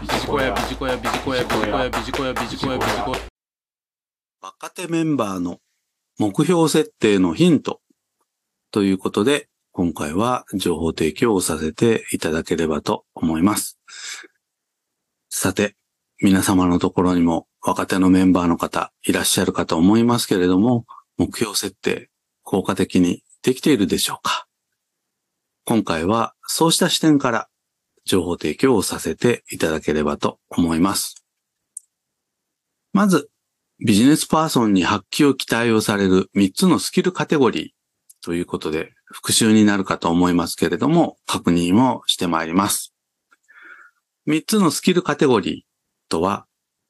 [0.00, 3.18] ビジコヤビジコヤビジコヤビジコヤビジコヤビジコヤビジコヤ
[4.40, 5.58] 若手メンバーの
[6.18, 7.82] 目標設定のヒント
[8.70, 13.78] ということで、今回は情報提供をさせていただければと思います。
[15.28, 15.76] さて、
[16.22, 20.86] 皆様のところにも若手のメンバーの方いらっしゃるかと思いますけれども、
[21.18, 22.08] 目標設定
[22.42, 24.46] 効果的にできているでしょうか
[25.66, 27.49] 今回はそうした視点から
[28.04, 31.24] 情報提供をさせていただければと思います。
[32.92, 33.30] まず、
[33.84, 42.94] ビジネスパーソンに発揮を期待をされる3つのスキルカテゴリーということで復習になるかと思いますけれども、確認をしてまいります。
[44.28, 46.46] 3つのスキルカテゴリーとは、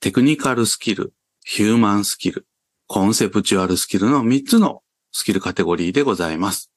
[0.00, 2.46] テクニカルスキル、ヒューマンスキル、
[2.86, 6.70] コンセプチュアルスキルの3つのスキルカテゴリーでございます。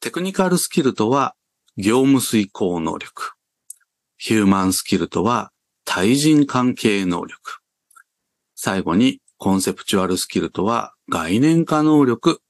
[0.00, 1.34] テクニカルスキルとは、
[1.76, 3.32] 業務遂行能力。
[4.16, 5.50] ヒューマンスキルとは、
[5.84, 7.58] 対人関係能力。
[8.54, 12.40] 最後に、コンセプチュアルスキルとは、概念化能力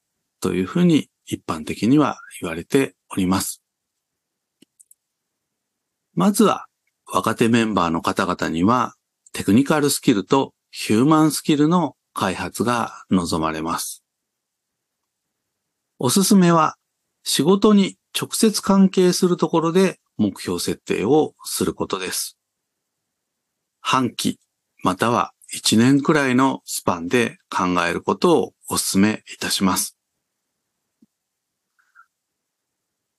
[0.40, 3.62] というふうに一般的には言われております。
[6.12, 6.66] まずは、
[7.10, 8.94] 若手メンバーの方々には、
[9.32, 14.04] テクニカルスキルとヒューマンスキルの開発が望まれます。
[15.98, 16.76] おすすめは、
[17.22, 22.38] 仕事に直接関係するところで目標設定をすることです。
[23.80, 24.38] 半期、
[24.82, 29.96] または1年くらいのスパンで考えることをお勧めいたします。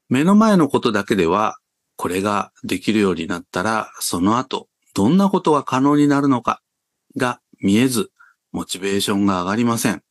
[0.10, 1.58] 目の前のことだけでは、
[1.98, 6.62] これができるようになったら、その後、どんなことが可能になるのか
[7.18, 8.12] が見えず、
[8.52, 10.04] モチベーションが上がりません。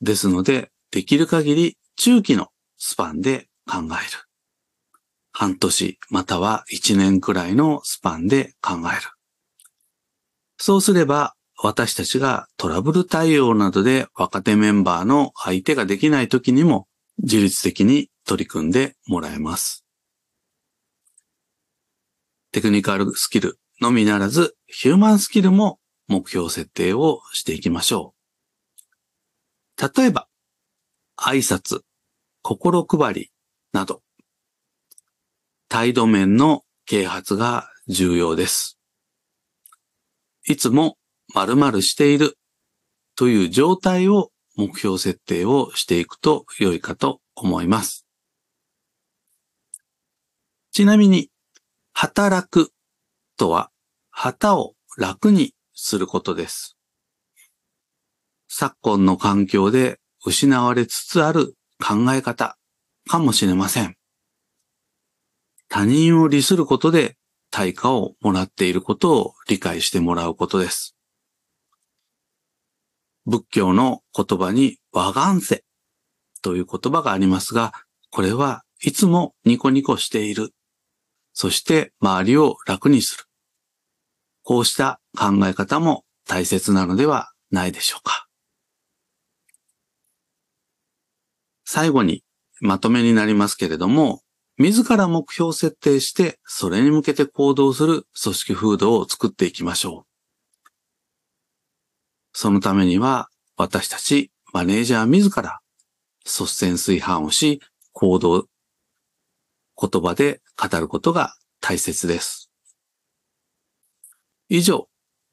[0.00, 4.24] ですので、できる限り中期のスパンで考える。
[5.32, 9.10] 半年または1年くらいのスパンで考える。
[10.58, 16.86] そうすれば、私たちがトラブル対応などで若手メンバーの相手ができない時にも
[17.18, 19.84] 自律的に取り組んでもらえます。
[22.52, 28.14] テクニカルスキルのみならず、ヒューマンスキルも目標設定をしていきましょ
[29.76, 29.98] う。
[29.98, 30.28] 例えば、
[31.16, 31.80] 挨拶、
[32.42, 33.30] 心配り
[33.74, 34.02] など、
[35.68, 38.78] 態度面の啓発が重要です。
[40.46, 40.96] いつも
[41.34, 42.38] 〇〇している
[43.16, 48.06] という状態を目標設定をしていくと良いかと思います。
[50.70, 51.30] ちなみに、
[51.92, 52.70] 働く
[53.36, 53.70] とは、
[54.10, 56.76] 旗を楽にすることです。
[58.48, 61.54] 昨今の環境で失われつつある
[61.84, 62.56] 考え方
[63.08, 63.96] かもしれません。
[65.68, 67.16] 他人を利することで
[67.50, 70.96] 対価をもらっていることを理解してもらうことです。
[73.26, 75.64] 仏教の言葉に和願世
[76.42, 77.72] という言葉がありますが、
[78.10, 80.50] これはいつもニコニコしている。
[81.32, 83.24] そして周りを楽にする。
[84.42, 88.26] こうした考え方も大切なのではないでしょうか。
[91.64, 92.22] 最後に
[92.60, 94.22] まとめになりますけれども、
[94.56, 100.68] 自ら目標設定して、それに向けて行動する組織風土を作っていきましょう。
[102.32, 105.60] そのためには、私たちマネージャー自ら
[106.24, 107.60] 率先垂範をし、
[107.92, 108.46] 行動、
[109.80, 112.50] 言葉で語ることが大切です。
[114.48, 114.88] 以上、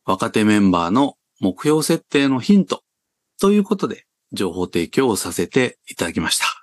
[0.05, 2.83] 若手メンバーの目標設定のヒント
[3.39, 6.60] ということで、情報提供をさせていただきました。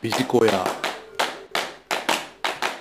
[0.00, 0.87] ビジコや。